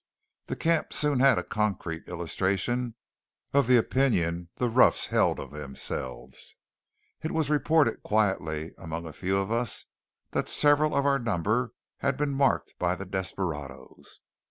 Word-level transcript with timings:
The 0.47 0.55
camp 0.55 0.93
soon 0.93 1.19
had 1.19 1.37
a 1.37 1.43
concrete 1.43 2.07
illustration 2.09 2.95
of 3.53 3.67
the 3.67 3.77
opinion 3.77 4.49
the 4.55 4.67
roughs 4.67 5.05
held 5.05 5.39
of 5.39 5.51
themselves. 5.51 6.55
It 7.21 7.31
was 7.31 7.51
reported 7.51 8.01
quietly 8.01 8.73
among 8.79 9.05
a 9.05 9.13
few 9.13 9.37
of 9.37 9.51
us 9.51 9.85
that 10.31 10.49
several 10.49 10.95
of 10.95 11.05
our 11.05 11.19
number 11.19 11.73
had 11.99 12.17
been 12.17 12.33
"marked" 12.33 12.73
by 12.79 12.95
the 12.95 13.05
desperadoes. 13.05 14.21